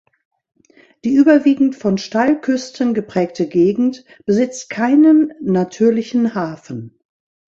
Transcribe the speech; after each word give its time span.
Die 1.05 1.13
überwiegend 1.13 1.75
von 1.75 1.99
Steilküsten 1.99 2.95
geprägte 2.95 3.47
Gegend 3.47 4.03
besitzt 4.25 4.71
keinen 4.71 5.31
natürlichen 5.41 6.33
Hafen. 6.33 6.97